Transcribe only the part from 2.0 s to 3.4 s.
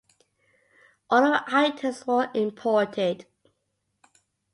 were imported.